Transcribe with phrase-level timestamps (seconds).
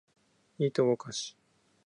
[0.57, 1.37] いとをかし